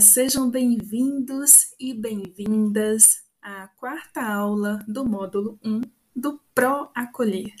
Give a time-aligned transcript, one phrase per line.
[0.00, 5.80] Sejam bem-vindos e bem-vindas à quarta aula do módulo 1
[6.14, 7.54] do Pro Acolher.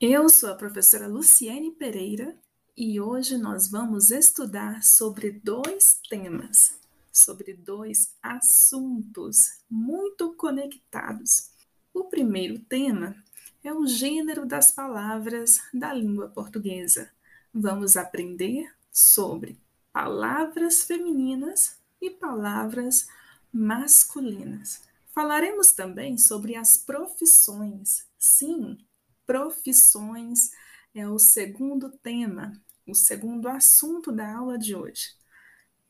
[0.00, 2.34] Eu sou a professora Luciene Pereira
[2.74, 6.78] e hoje nós vamos estudar sobre dois temas,
[7.12, 11.50] sobre dois assuntos muito conectados.
[11.92, 13.14] O primeiro tema
[13.64, 17.10] é o gênero das palavras da língua portuguesa.
[17.52, 19.58] Vamos aprender sobre
[19.90, 23.08] palavras femininas e palavras
[23.50, 24.82] masculinas.
[25.14, 28.06] Falaremos também sobre as profissões.
[28.18, 28.76] Sim,
[29.24, 30.50] profissões
[30.94, 32.52] é o segundo tema,
[32.86, 35.14] o segundo assunto da aula de hoje.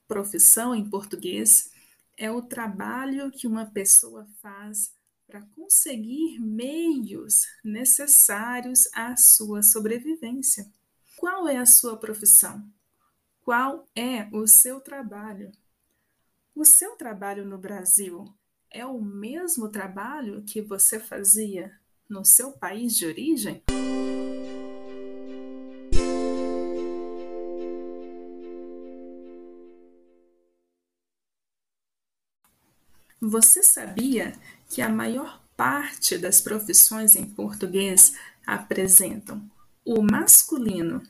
[0.06, 1.72] Profissão em português
[2.16, 4.93] é o trabalho que uma pessoa faz
[5.26, 10.70] para conseguir meios necessários à sua sobrevivência.
[11.16, 12.64] Qual é a sua profissão?
[13.42, 15.50] Qual é o seu trabalho?
[16.54, 18.24] O seu trabalho no Brasil
[18.70, 21.72] é o mesmo trabalho que você fazia
[22.08, 23.62] no seu país de origem?
[33.26, 34.34] Você sabia
[34.68, 38.14] que a maior parte das profissões em português
[38.46, 39.42] apresentam
[39.84, 41.02] o masculino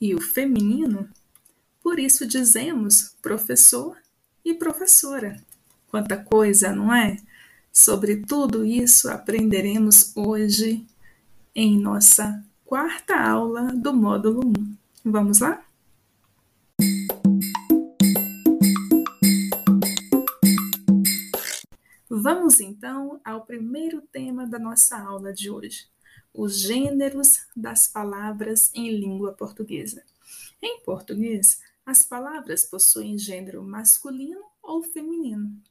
[0.00, 1.08] e o feminino?
[1.82, 3.96] Por isso dizemos professor
[4.44, 5.42] e professora.
[5.88, 7.16] Quanta coisa, não é?
[7.72, 10.86] Sobre tudo isso aprenderemos hoje
[11.54, 14.76] em nossa quarta aula do módulo 1.
[15.04, 15.64] Vamos lá?
[22.20, 25.86] Vamos então ao primeiro tema da nossa aula de hoje:
[26.34, 30.02] os gêneros das palavras em língua portuguesa.
[30.60, 35.62] Em português, as palavras possuem gênero masculino ou feminino.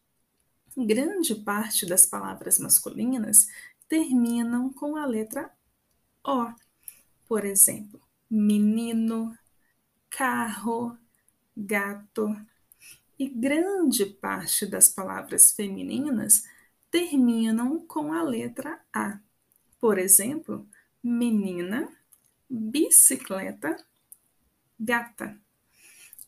[0.78, 3.47] Grande parte das palavras masculinas
[3.90, 5.52] terminam com a letra
[6.25, 6.50] O.
[7.28, 8.00] Por exemplo,
[8.30, 9.38] menino,
[10.09, 10.97] carro,
[11.57, 12.34] gato,
[13.19, 16.44] e grande parte das palavras femininas
[16.91, 19.19] terminam com a letra A.
[19.79, 20.67] Por exemplo,
[21.03, 21.89] menina,
[22.50, 23.77] bicicleta,
[24.79, 25.38] gata.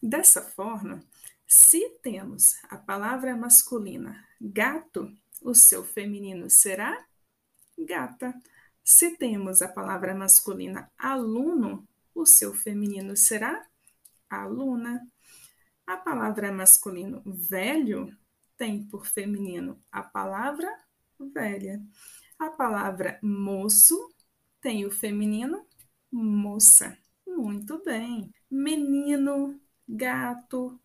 [0.02, 1.04] Dessa forma,
[1.46, 5.12] se temos a palavra masculina gato,
[5.42, 7.06] o seu feminino será
[7.78, 8.34] gata.
[8.84, 13.66] Se temos a palavra masculina aluno, o seu feminino será
[14.30, 15.06] aluna.
[15.90, 18.16] A palavra masculino velho
[18.56, 20.72] tem por feminino a palavra
[21.34, 21.84] velha.
[22.38, 23.98] A palavra moço
[24.62, 25.66] tem o feminino
[26.12, 26.96] moça.
[27.26, 28.32] Muito bem.
[28.52, 30.80] Menino, gato,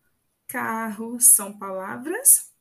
[0.47, 2.51] carro são palavras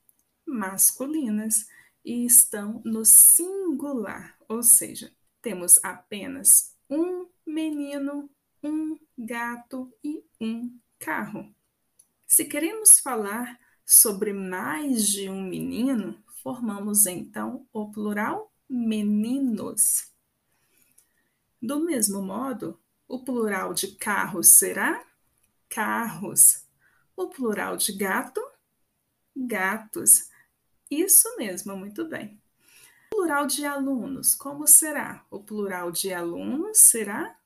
[0.47, 1.67] masculinas
[2.05, 5.11] e estão no singular, ou seja,
[5.41, 8.31] temos apenas um menino,
[8.63, 11.51] um gato e um carro.
[12.27, 20.13] Se queremos falar sobre mais de um menino, formamos então o plural meninos.
[21.61, 25.05] Do mesmo modo, o plural de carros será
[25.69, 26.67] carros.
[27.17, 28.41] O plural de gato,
[29.37, 30.29] gatos.
[30.91, 32.41] Isso mesmo, muito bem.
[33.13, 35.25] O plural de alunos, como será?
[35.31, 37.39] O plural de alunos será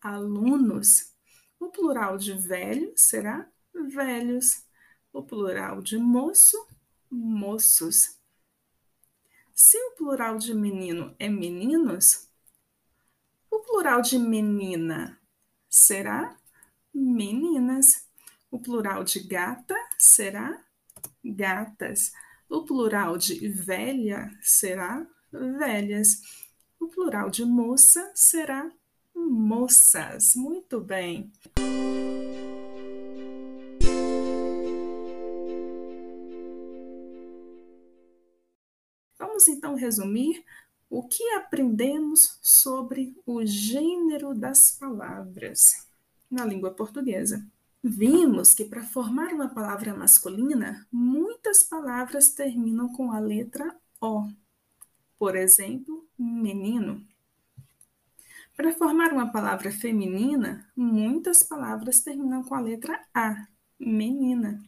[0.00, 1.12] alunos.
[1.60, 4.64] O plural de velho será velhos.
[5.12, 6.66] O plural de moço,
[7.10, 8.18] moços.
[9.54, 12.28] Se o plural de menino é meninos,
[13.50, 15.20] o plural de menina
[15.68, 16.36] será
[16.94, 18.08] meninas.
[18.50, 20.62] O plural de gata será
[21.24, 22.12] gatas.
[22.48, 26.20] O plural de velha será velhas.
[26.78, 28.70] O plural de moça será
[29.14, 30.34] moças.
[30.34, 31.30] Muito bem.
[39.42, 40.44] Vamos então resumir
[40.88, 45.88] o que aprendemos sobre o gênero das palavras
[46.30, 47.44] na língua portuguesa.
[47.82, 54.28] Vimos que para formar uma palavra masculina, muitas palavras terminam com a letra O.
[55.18, 57.04] Por exemplo, menino.
[58.56, 64.62] Para formar uma palavra feminina, muitas palavras terminam com a letra A, menina.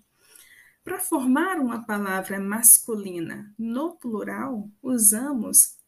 [0.84, 5.78] Para formar uma palavra masculina no plural, usamos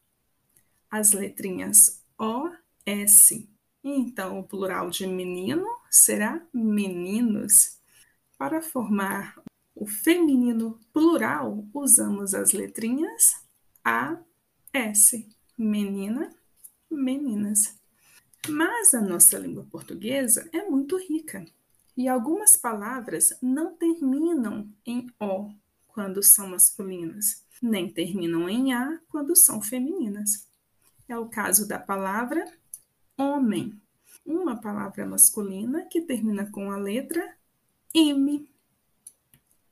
[0.89, 2.49] as letrinhas O,
[2.83, 3.47] S.
[3.83, 7.77] Então, o plural de menino será meninos.
[8.39, 9.39] Para formar
[9.75, 13.35] o feminino plural, usamos as letrinhas
[13.85, 14.17] A,
[14.73, 15.29] S.
[15.55, 16.35] Menina,
[16.89, 17.79] meninas.
[18.49, 21.45] Mas a nossa língua portuguesa é muito rica
[21.97, 25.49] e algumas palavras não terminam em O
[25.87, 30.47] quando são masculinas, nem terminam em A quando são femininas.
[31.09, 32.45] É o caso da palavra
[33.17, 33.81] homem,
[34.23, 37.35] uma palavra masculina que termina com a letra
[37.95, 38.47] M.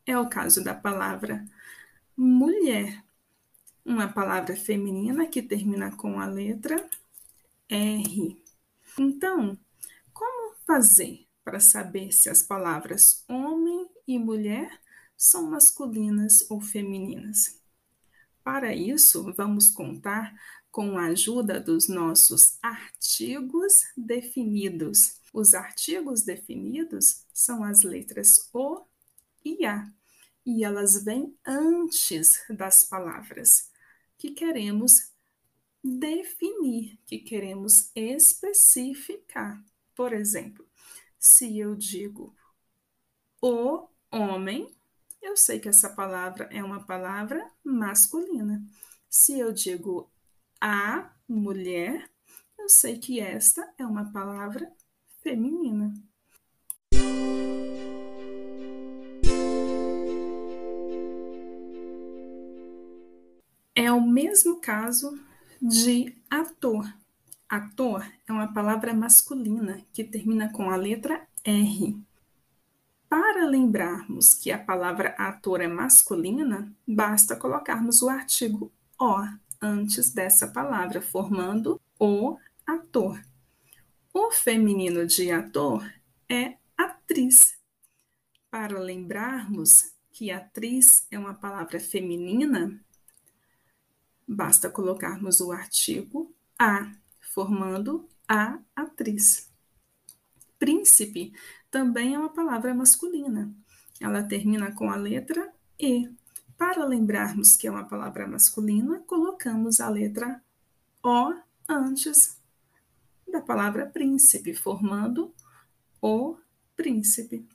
[0.04, 1.46] É o caso da palavra
[2.18, 3.04] mulher,
[3.86, 6.90] uma palavra feminina que termina com a letra
[7.70, 8.42] R.
[8.98, 9.56] Então,
[10.12, 14.82] como fazer para saber se as palavras homem e mulher
[15.16, 17.62] são masculinas ou femininas?
[18.44, 20.36] Para isso, vamos contar
[20.72, 25.22] com a ajuda dos nossos artigos definidos.
[25.32, 28.82] Os artigos definidos são as letras O
[29.44, 29.88] e A,
[30.46, 33.72] e elas vêm antes das palavras
[34.18, 35.12] que queremos
[35.84, 39.64] definir, que queremos especificar.
[39.96, 40.65] Por exemplo,
[41.26, 42.36] se eu digo
[43.42, 44.72] o homem,
[45.20, 48.64] eu sei que essa palavra é uma palavra masculina.
[49.10, 50.08] Se eu digo
[50.62, 52.12] a mulher,
[52.60, 54.72] eu sei que esta é uma palavra
[55.24, 55.96] feminina.
[63.74, 65.20] É o mesmo caso
[65.60, 66.86] de ator.
[67.48, 71.96] Ator é uma palavra masculina que termina com a letra R.
[73.08, 79.24] Para lembrarmos que a palavra ator é masculina, basta colocarmos o artigo o
[79.62, 83.22] antes dessa palavra, formando o ator.
[84.14, 85.88] O feminino de ator
[86.30, 87.58] é atriz.
[88.50, 92.80] Para lembrarmos que atriz é uma palavra feminina,
[94.28, 96.92] basta colocarmos o artigo a,
[97.36, 99.52] formando a atriz.
[100.58, 101.34] Príncipe
[101.70, 103.54] também é uma palavra masculina.
[104.00, 106.10] Ela termina com a letra E.
[106.58, 110.42] Para lembrarmos que é uma palavra masculina, colocamos a letra
[111.04, 111.34] O
[111.68, 112.42] antes
[113.28, 115.36] da palavra príncipe, formando
[116.02, 116.38] o
[116.74, 117.46] príncipe.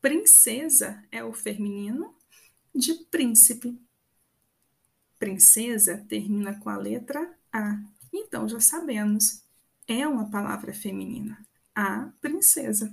[0.00, 2.14] Princesa é o feminino
[2.74, 3.78] de príncipe.
[5.18, 7.78] Princesa termina com a letra A.
[8.18, 9.44] Então já sabemos,
[9.86, 11.38] é uma palavra feminina.
[11.74, 12.92] A princesa.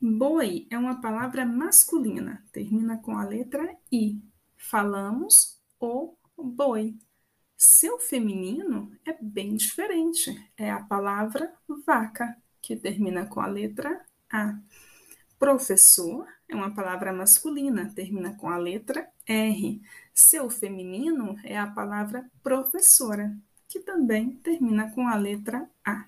[0.00, 4.20] Boi é uma palavra masculina, termina com a letra I.
[4.56, 6.98] Falamos o boi.
[7.56, 11.54] Seu feminino é bem diferente, é a palavra
[11.86, 14.58] vaca, que termina com a letra A.
[15.38, 19.80] Professor é uma palavra masculina, termina com a letra R.
[20.12, 23.36] Seu feminino é a palavra professora,
[23.72, 26.04] que também termina com a letra A.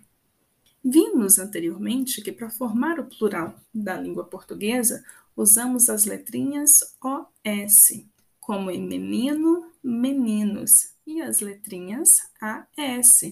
[0.84, 5.02] Vimos anteriormente que para formar o plural da língua portuguesa,
[5.34, 8.05] usamos as letrinhas OS,
[8.38, 13.22] como em menino, meninos, e as letrinhas AS,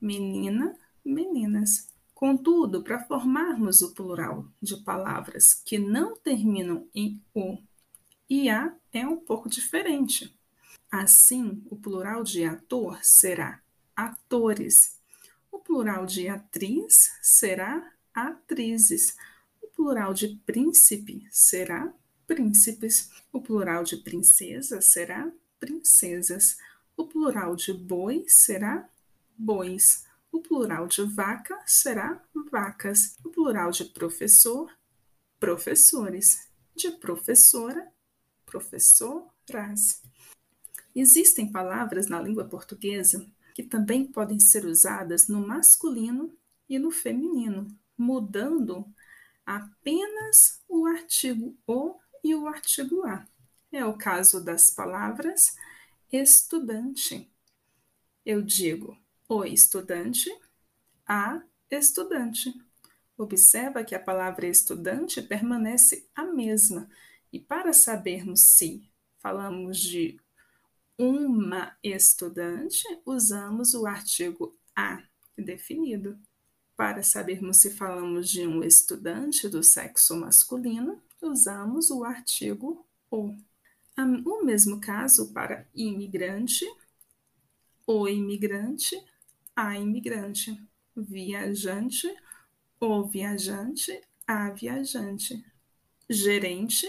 [0.00, 1.88] menina, meninas.
[2.14, 7.58] Contudo, para formarmos o plural de palavras que não terminam em U
[8.30, 10.32] e A é um pouco diferente.
[10.88, 13.61] Assim, o plural de ator será
[14.06, 15.02] atores
[15.52, 19.14] o plural de atriz será atrizes.
[19.60, 21.92] O plural de príncipe será
[22.26, 23.10] príncipes.
[23.30, 25.30] O plural de princesa será
[25.60, 26.56] princesas.
[26.96, 28.88] O plural de boi será
[29.36, 30.06] bois.
[30.32, 33.18] O plural de vaca será vacas.
[33.22, 34.72] O plural de professor,
[35.38, 36.48] professores.
[36.74, 37.92] De professora,
[38.46, 40.02] professoras.
[40.94, 46.36] Existem palavras na língua portuguesa que também podem ser usadas no masculino
[46.68, 47.66] e no feminino,
[47.96, 48.86] mudando
[49.44, 53.26] apenas o artigo o e o artigo a.
[53.70, 55.56] É o caso das palavras
[56.10, 57.30] estudante.
[58.24, 58.96] Eu digo
[59.28, 60.30] o estudante,
[61.06, 62.54] a estudante.
[63.16, 66.88] Observa que a palavra estudante permanece a mesma.
[67.32, 68.86] E para sabermos se
[69.18, 70.20] falamos de
[70.98, 75.02] uma estudante, usamos o artigo a
[75.36, 76.18] definido.
[76.76, 83.34] Para sabermos se falamos de um estudante do sexo masculino, usamos o artigo o.
[84.24, 86.64] O mesmo caso para imigrante,
[87.86, 88.96] o imigrante,
[89.54, 90.58] a imigrante.
[90.96, 92.14] viajante,
[92.80, 95.44] o viajante, a viajante,
[96.08, 96.86] gerente,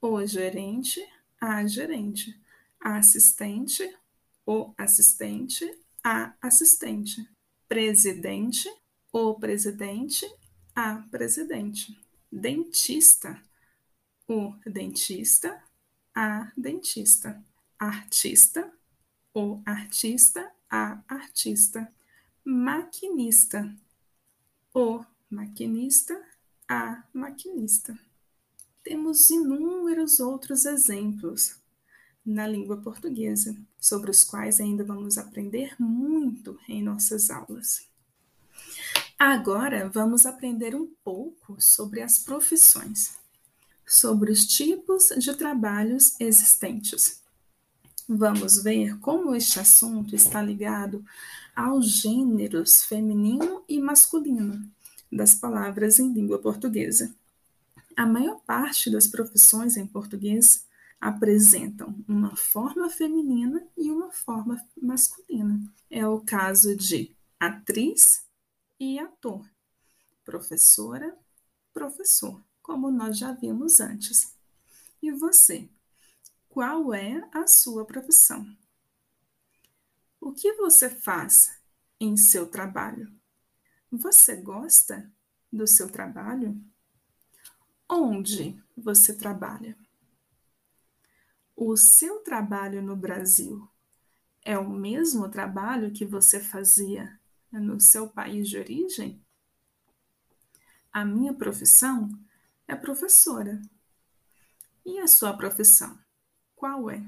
[0.00, 1.00] o gerente,
[1.40, 2.38] a gerente,
[2.82, 3.96] assistente,
[4.44, 5.64] o assistente,
[6.02, 7.26] a assistente,
[7.68, 8.68] presidente,
[9.12, 10.26] o presidente,
[10.74, 11.96] a presidente,
[12.30, 13.40] dentista,
[14.28, 15.62] o dentista,
[16.14, 17.42] a dentista,
[17.78, 18.72] artista,
[19.34, 21.92] o artista, a artista,
[22.44, 23.74] maquinista,
[24.74, 26.20] o maquinista,
[26.68, 27.98] a maquinista.
[28.82, 31.61] Temos inúmeros outros exemplos
[32.24, 37.86] na língua portuguesa, sobre os quais ainda vamos aprender muito em nossas aulas.
[39.18, 43.16] Agora vamos aprender um pouco sobre as profissões,
[43.86, 47.22] sobre os tipos de trabalhos existentes.
[48.08, 51.04] Vamos ver como este assunto está ligado
[51.54, 54.68] aos gêneros feminino e masculino
[55.10, 57.14] das palavras em língua portuguesa.
[57.96, 60.66] A maior parte das profissões em português
[61.02, 65.60] apresentam uma forma feminina e uma forma masculina.
[65.90, 68.24] É o caso de atriz
[68.78, 69.44] e ator,
[70.24, 71.18] professora,
[71.74, 74.38] professor, como nós já vimos antes.
[75.02, 75.68] E você?
[76.48, 78.46] Qual é a sua profissão?
[80.20, 81.50] O que você faz
[81.98, 83.12] em seu trabalho?
[83.90, 85.12] Você gosta
[85.52, 86.62] do seu trabalho?
[87.90, 89.76] Onde você trabalha?
[91.64, 93.70] O seu trabalho no Brasil
[94.44, 97.20] é o mesmo trabalho que você fazia
[97.52, 99.24] no seu país de origem?
[100.92, 102.10] A minha profissão
[102.66, 103.62] é professora.
[104.84, 105.96] E a sua profissão?
[106.56, 107.00] Qual é?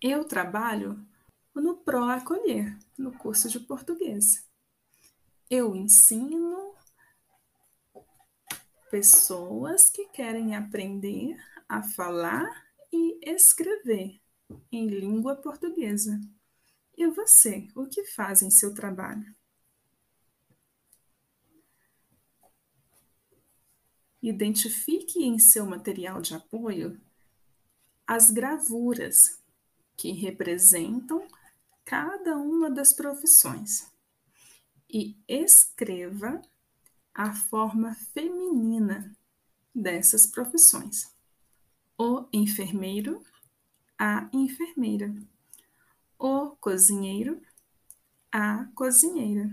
[0.00, 1.04] Eu trabalho
[1.52, 4.48] no Pro Acolher, no curso de português.
[5.50, 6.71] Eu ensino
[8.92, 11.34] pessoas que querem aprender
[11.66, 14.20] a falar e escrever
[14.70, 16.20] em língua portuguesa.
[16.94, 19.34] E você, o que faz em seu trabalho?
[24.20, 27.00] Identifique em seu material de apoio
[28.06, 29.40] as gravuras
[29.96, 31.26] que representam
[31.82, 33.90] cada uma das profissões
[34.86, 36.42] e escreva
[37.14, 39.14] a forma feminina
[39.74, 41.12] dessas profissões.
[41.98, 43.22] O enfermeiro,
[43.98, 45.14] a enfermeira.
[46.18, 47.40] O cozinheiro,
[48.30, 49.50] a cozinheira.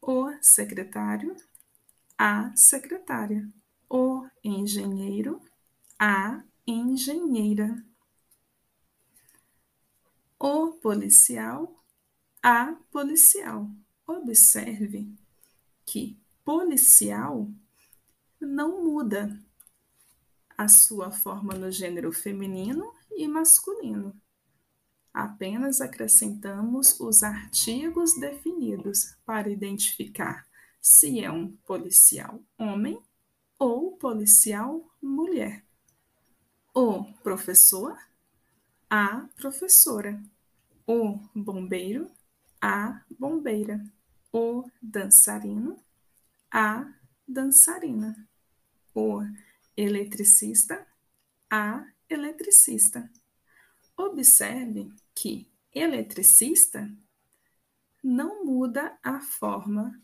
[0.00, 1.36] O secretário,
[2.16, 3.48] a secretária.
[3.88, 5.40] O engenheiro,
[5.98, 7.84] a engenheira.
[10.38, 11.74] O policial,
[12.42, 13.68] a policial.
[14.06, 15.12] Observe
[15.84, 16.18] que
[16.50, 17.48] policial
[18.40, 19.40] não muda
[20.58, 24.20] a sua forma no gênero feminino e masculino.
[25.14, 30.44] Apenas acrescentamos os artigos definidos para identificar
[30.80, 33.00] se é um policial homem
[33.56, 35.64] ou policial mulher.
[36.74, 37.96] O professor,
[38.90, 40.20] a professora.
[40.84, 42.10] O bombeiro,
[42.60, 43.80] a bombeira.
[44.32, 45.80] O dançarino,
[46.52, 46.92] a
[47.26, 48.28] dançarina,
[48.94, 49.20] o
[49.76, 50.86] eletricista,
[51.50, 53.10] a eletricista.
[53.96, 56.90] Observe que eletricista
[58.02, 60.00] não muda a forma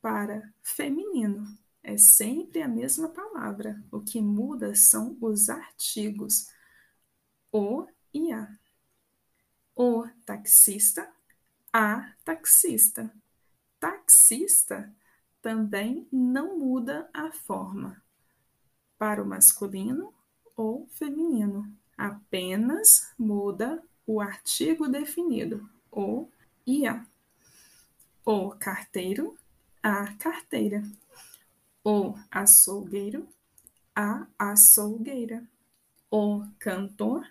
[0.00, 1.58] para feminino.
[1.82, 3.82] É sempre a mesma palavra.
[3.90, 6.46] O que muda são os artigos
[7.52, 8.58] o e a.
[9.74, 11.10] O taxista,
[11.72, 13.10] a taxista.
[13.80, 14.94] Taxista
[15.46, 18.02] também não muda a forma
[18.98, 20.12] para o masculino
[20.56, 26.28] ou feminino, apenas muda o artigo definido, o
[26.66, 27.06] e a.
[28.24, 29.38] O carteiro,
[29.80, 30.82] a carteira.
[31.84, 33.28] O açougueiro,
[33.94, 35.46] a açougueira.
[36.10, 37.24] O cantor,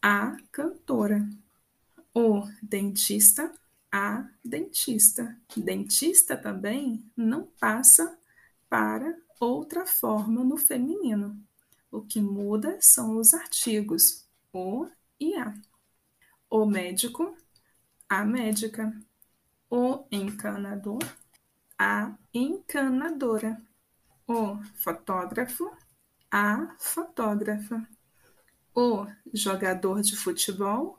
[0.00, 1.28] a cantora.
[2.14, 3.52] O dentista,
[3.90, 5.36] a dentista.
[5.56, 8.18] Dentista também não passa
[8.68, 11.42] para outra forma no feminino.
[11.90, 15.54] O que muda são os artigos o e a.
[16.48, 17.36] O médico,
[18.08, 18.92] a médica.
[19.68, 21.02] O encanador,
[21.78, 23.60] a encanadora.
[24.26, 25.70] O fotógrafo,
[26.30, 27.86] a fotógrafa.
[28.74, 30.98] O jogador de futebol,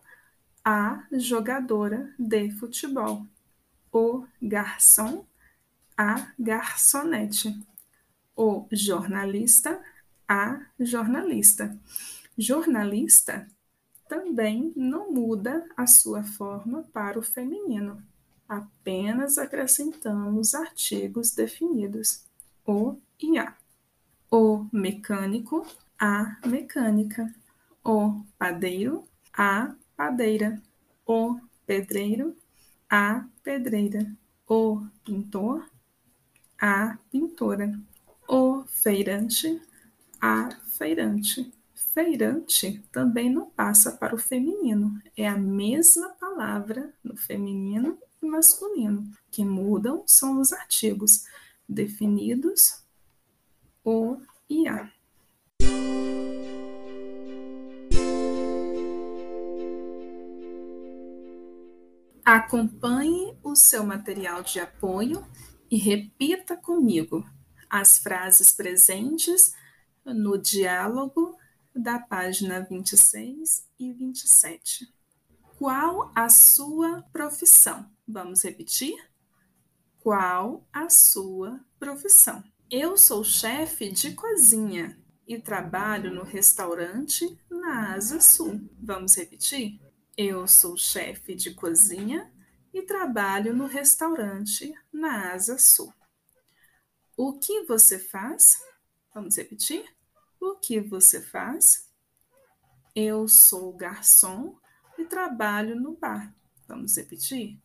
[0.63, 3.25] a jogadora de futebol.
[3.91, 5.25] O garçom,
[5.97, 7.59] a garçonete.
[8.35, 9.81] O jornalista,
[10.27, 11.77] a jornalista.
[12.37, 13.47] Jornalista
[14.07, 18.01] também não muda a sua forma para o feminino.
[18.47, 22.25] Apenas acrescentamos artigos definidos,
[22.65, 23.55] o e a.
[24.29, 25.65] O mecânico,
[25.99, 27.33] a mecânica.
[27.83, 30.59] O padeiro, a padeira.
[31.05, 32.35] O pedreiro,
[32.89, 34.11] a pedreira.
[34.49, 35.69] O pintor,
[36.59, 37.79] a pintora.
[38.27, 39.61] O feirante,
[40.19, 41.53] a feirante.
[41.93, 44.99] Feirante também não passa para o feminino.
[45.15, 49.11] É a mesma palavra no feminino e masculino.
[49.29, 51.25] Que mudam são os artigos
[51.69, 52.83] definidos,
[53.85, 54.17] o
[54.49, 54.91] e a.
[62.23, 65.25] Acompanhe o seu material de apoio
[65.69, 67.25] e repita comigo
[67.67, 69.55] as frases presentes
[70.05, 71.35] no diálogo
[71.73, 74.93] da página 26 e 27.
[75.57, 77.89] Qual a sua profissão?
[78.07, 78.95] Vamos repetir?
[79.99, 82.43] Qual a sua profissão?
[82.69, 84.97] Eu sou chefe de cozinha
[85.27, 88.61] e trabalho no restaurante na Asa Sul.
[88.79, 89.79] Vamos repetir?
[90.23, 92.31] Eu sou chefe de cozinha
[92.71, 95.91] e trabalho no restaurante na Asa Sul.
[97.17, 98.61] O que você faz?
[99.15, 99.83] Vamos repetir?
[100.39, 101.89] O que você faz?
[102.95, 104.55] Eu sou garçom
[104.95, 106.31] e trabalho no bar.
[106.67, 107.59] Vamos repetir?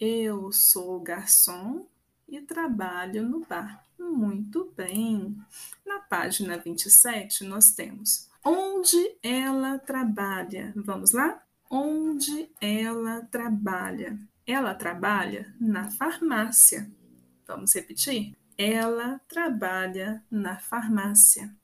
[0.00, 1.86] Eu sou garçom
[2.26, 3.86] e trabalho no bar.
[3.98, 5.36] Muito bem.
[5.84, 10.72] Na página 27, nós temos onde ela trabalha.
[10.76, 11.43] Vamos lá?
[11.70, 14.18] Onde ela trabalha.
[14.46, 16.90] Ela trabalha na farmácia.
[17.46, 18.36] Vamos repetir?
[18.56, 21.54] Ela trabalha na farmácia.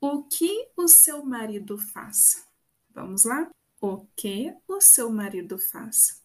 [0.00, 2.46] O que o seu marido faz?
[2.94, 3.50] Vamos lá?
[3.80, 6.22] O que o seu marido faz?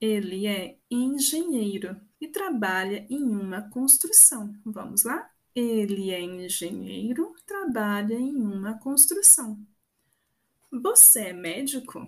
[0.00, 4.54] Ele é engenheiro e trabalha em uma construção.
[4.64, 5.30] Vamos lá?
[5.54, 9.58] Ele é engenheiro, trabalha em uma construção.
[10.70, 12.06] Você é médico?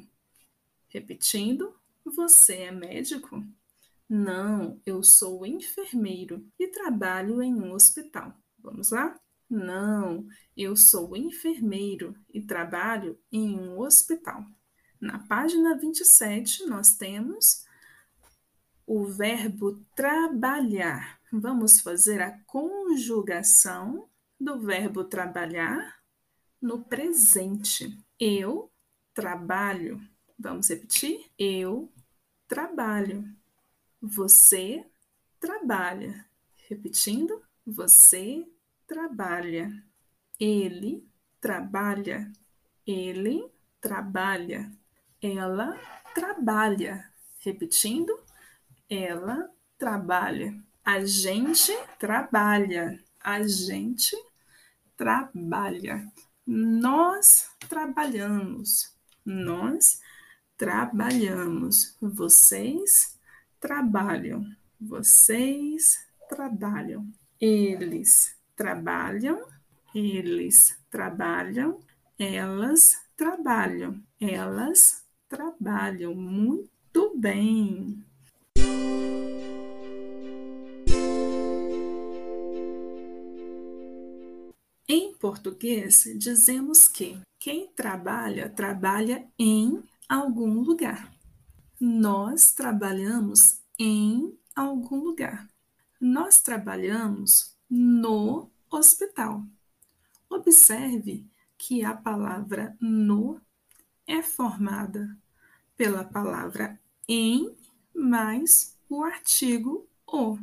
[0.93, 1.75] Repetindo,
[2.05, 3.43] você é médico?
[4.09, 8.37] Não, eu sou enfermeiro e trabalho em um hospital.
[8.59, 9.19] Vamos lá?
[9.49, 14.45] Não, eu sou enfermeiro e trabalho em um hospital.
[15.01, 17.65] Na página 27, nós temos
[18.87, 21.19] o verbo trabalhar.
[21.33, 26.03] Vamos fazer a conjugação do verbo trabalhar
[26.61, 27.99] no presente.
[28.21, 28.71] Eu
[29.15, 30.01] trabalho.
[30.43, 31.31] Vamos repetir?
[31.39, 31.89] Eu
[32.49, 33.25] trabalho.
[34.01, 34.85] Você
[35.39, 36.27] trabalha.
[36.69, 38.45] Repetindo, você
[38.85, 39.71] trabalha.
[40.41, 41.09] Ele
[41.41, 42.29] trabalha.
[42.85, 43.49] Ele
[43.81, 44.69] trabalha.
[45.23, 45.79] Ela
[46.13, 47.09] trabalha.
[47.39, 48.13] Repetindo,
[48.91, 50.61] ela trabalha.
[50.85, 53.01] A gente trabalha.
[53.21, 54.17] A gente
[54.97, 56.05] trabalha.
[56.45, 58.93] Nós trabalhamos.
[59.25, 60.02] Nós
[60.57, 61.97] trabalhamos.
[62.01, 63.19] Vocês
[63.61, 64.45] trabalham.
[64.81, 67.07] Vocês trabalham.
[67.41, 69.47] Eles trabalham.
[69.95, 71.81] Eles trabalham.
[72.19, 74.03] Elas trabalham.
[74.21, 76.15] Elas trabalham.
[76.15, 78.05] Muito bem.
[84.89, 89.83] Em português, dizemos que quem trabalha, trabalha em
[90.13, 91.11] algum lugar.
[91.81, 95.49] Nós trabalhamos em algum lugar.
[95.99, 99.43] Nós trabalhamos no hospital.
[100.29, 103.41] Observe que a palavra no
[104.07, 105.17] é formada
[105.79, 107.57] pela palavra em
[107.95, 110.39] mais o artigo o.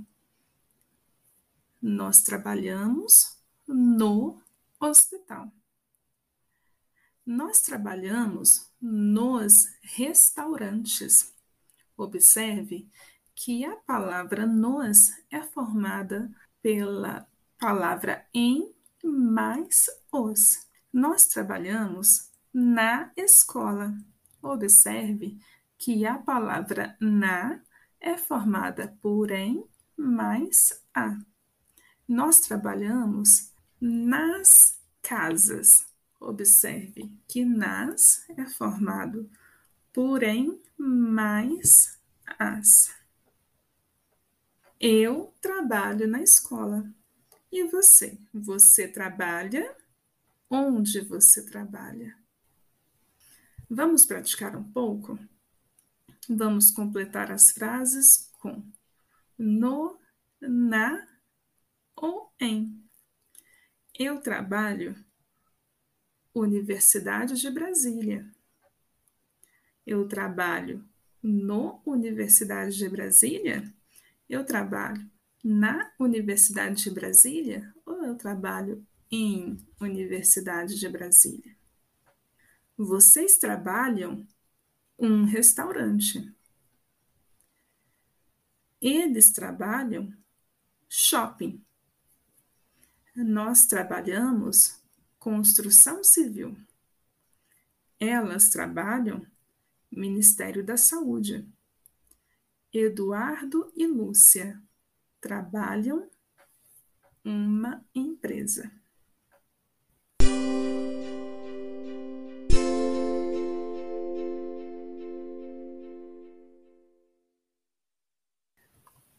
[1.79, 4.41] Nós trabalhamos no
[4.79, 5.51] hospital.
[7.29, 11.31] Nós trabalhamos nos restaurantes.
[11.95, 12.89] Observe
[13.35, 16.27] que a palavra nos é formada
[16.59, 17.27] pela
[17.59, 20.67] palavra em mais os.
[20.91, 23.95] Nós trabalhamos na escola.
[24.41, 25.39] Observe
[25.77, 27.61] que a palavra na
[27.99, 29.63] é formada por em
[29.95, 31.15] mais a.
[32.07, 35.88] Nós trabalhamos nas casas.
[36.19, 39.29] Observe que nas é formado
[39.93, 41.99] porém, mais
[42.37, 42.95] as.
[44.79, 46.89] Eu trabalho na escola.
[47.51, 48.17] E você?
[48.33, 49.75] Você trabalha?
[50.49, 52.17] Onde você trabalha?
[53.69, 55.19] Vamos praticar um pouco?
[56.29, 58.63] Vamos completar as frases com
[59.37, 59.99] no,
[60.39, 61.07] na
[61.95, 62.83] ou em.
[63.93, 64.95] Eu trabalho
[66.33, 68.29] Universidade de Brasília.
[69.85, 70.87] Eu trabalho
[71.21, 73.73] no Universidade de Brasília?
[74.29, 75.09] Eu trabalho
[75.43, 81.57] na Universidade de Brasília ou eu trabalho em Universidade de Brasília?
[82.77, 84.25] Vocês trabalham
[84.97, 86.33] um restaurante.
[88.81, 90.13] Eles trabalham
[90.87, 91.63] shopping.
[93.15, 94.78] Nós trabalhamos
[95.19, 96.57] construção civil.
[97.99, 99.25] Elas trabalham
[99.91, 101.47] Ministério da Saúde.
[102.71, 104.61] Eduardo e Lúcia
[105.19, 106.09] trabalham
[107.25, 108.71] uma empresa.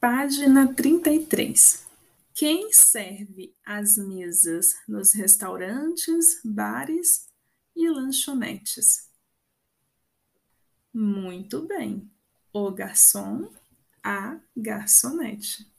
[0.00, 1.89] Página 33.
[2.40, 7.28] Quem serve as mesas nos restaurantes, bares
[7.76, 9.10] e lanchonetes?
[10.90, 12.10] Muito bem.
[12.50, 13.52] O garçom,
[14.02, 15.70] a garçonete.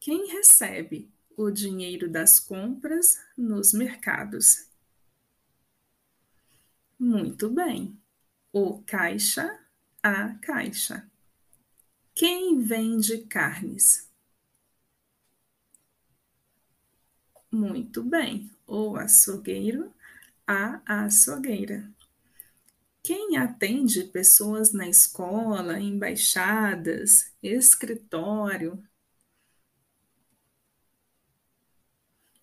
[0.00, 4.66] Quem recebe o dinheiro das compras nos mercados?
[6.98, 7.96] Muito bem.
[8.52, 9.56] O caixa,
[10.02, 11.08] a caixa.
[12.12, 14.09] Quem vende carnes?
[17.52, 18.50] Muito bem.
[18.66, 19.92] O açougueiro,
[20.46, 21.88] a açougueira.
[23.02, 28.82] Quem atende pessoas na escola, embaixadas, escritório?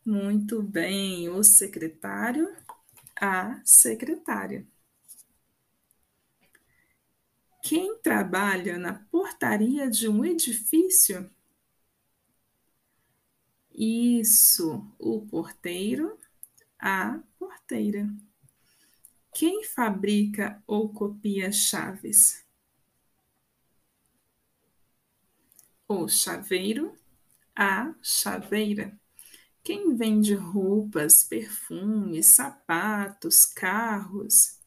[0.04, 1.30] Muito bem.
[1.30, 2.52] O secretário,
[3.22, 4.66] a secretária.
[7.62, 11.30] Quem trabalha na portaria de um edifício?
[13.80, 16.18] Isso, o porteiro,
[16.80, 18.10] a porteira.
[19.32, 22.44] Quem fabrica ou copia chaves?
[25.88, 26.98] O chaveiro,
[27.56, 29.00] a chaveira.
[29.64, 34.60] Quem vende roupas, perfumes, sapatos, carros?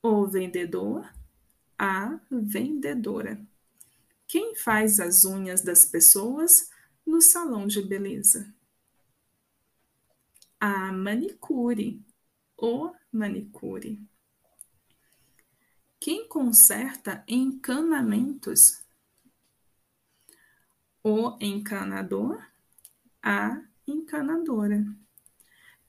[0.00, 1.12] O vendedor,
[1.76, 3.44] a vendedora.
[4.28, 6.72] Quem faz as unhas das pessoas
[7.06, 8.54] no salão de beleza?
[10.60, 12.02] A manicure,
[12.56, 14.00] o manicure.
[16.00, 18.82] Quem conserta encanamentos?
[21.02, 22.42] O encanador,
[23.22, 24.84] a encanadora.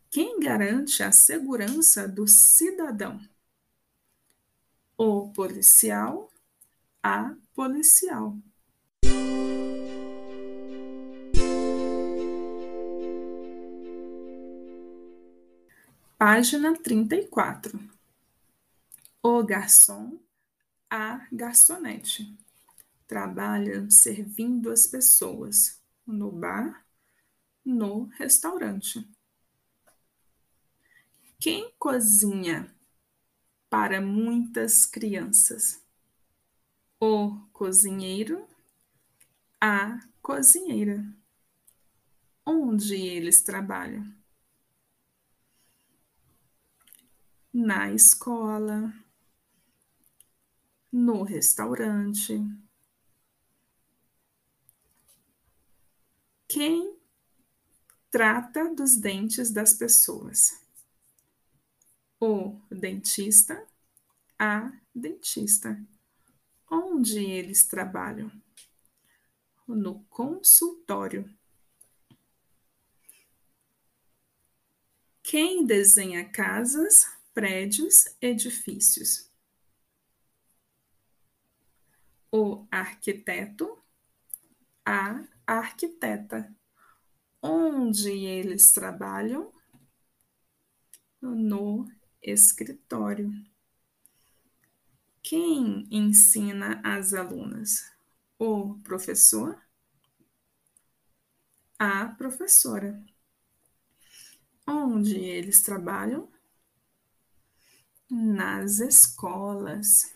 [0.10, 3.19] Quem garante a segurança do cidadão?
[4.97, 6.30] o policial,
[7.04, 8.38] a policial.
[16.27, 17.79] Página 34.
[19.21, 20.19] O garçom,
[20.89, 22.35] a garçonete.
[23.05, 26.83] Trabalha servindo as pessoas no bar,
[27.63, 29.07] no restaurante.
[31.39, 32.75] Quem cozinha
[33.69, 35.79] para muitas crianças.
[36.99, 38.47] O cozinheiro,
[39.61, 41.05] a cozinheira.
[42.43, 44.14] Onde eles trabalham?
[47.58, 48.94] Na escola,
[50.91, 52.34] no restaurante.
[56.50, 57.00] Quem
[58.12, 60.65] trata dos dentes das pessoas?
[62.20, 63.65] o dentista,
[64.39, 65.80] a dentista.
[66.70, 68.32] Onde eles trabalham?
[69.68, 71.30] No consultório.
[75.22, 79.30] Quem desenha casas, prédios, edifícios?
[82.32, 83.78] O arquiteto,
[84.86, 86.56] a arquiteta.
[87.41, 89.54] Onde eles trabalham?
[91.21, 91.86] No
[92.21, 93.30] escritório.
[95.21, 97.91] Quem ensina as alunas?
[98.39, 99.62] O professor?
[101.78, 103.04] A professora.
[104.65, 106.35] Onde eles trabalham?
[108.10, 110.13] Nas escolas.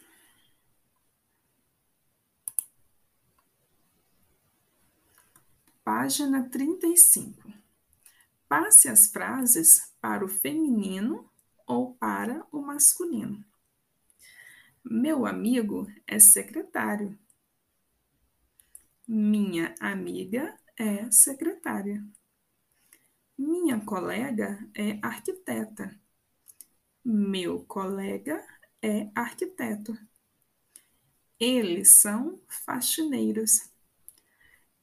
[5.84, 7.52] Página 35.
[8.48, 11.30] Passe as frases para o feminino
[11.66, 13.44] ou para o masculino.
[14.84, 17.18] Meu amigo é secretário.
[19.08, 22.04] Minha amiga é secretária.
[23.38, 26.00] Minha colega é arquiteta.
[27.04, 28.46] Meu colega
[28.82, 29.98] é arquiteto.
[31.40, 33.70] Eles são faxineiros.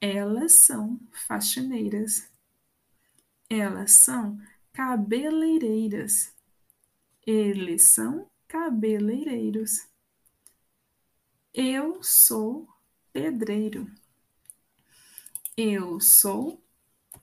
[0.00, 2.31] Elas são faxineiras.
[3.50, 4.40] Elas são
[4.72, 6.35] cabeleireiras.
[7.26, 9.87] Eles são cabeleireiros.
[11.52, 12.66] Eu sou
[13.12, 13.90] pedreiro.
[15.57, 16.62] Eu sou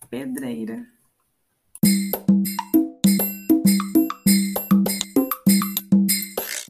[0.09, 0.92] pedreira.